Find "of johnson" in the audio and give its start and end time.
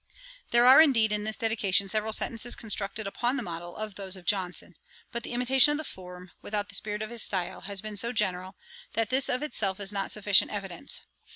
4.17-4.73